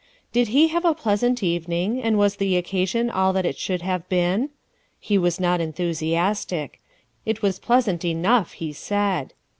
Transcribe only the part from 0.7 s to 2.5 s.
a pleasant evening, and was